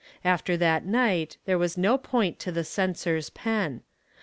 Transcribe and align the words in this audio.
After 0.25 0.57
that 0.57 0.83
night 0.83 1.37
there 1.45 1.59
was 1.59 1.77
no 1.77 1.95
point 1.95 2.39
to 2.39 2.51
"The 2.51 2.63
Censor's" 2.63 3.29
pen. 3.29 3.83